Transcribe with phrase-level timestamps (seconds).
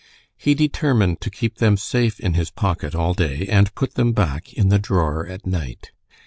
[0.35, 4.51] He determined to keep them safe in his pocket all day and put them back
[4.51, 5.91] in the drawer at night.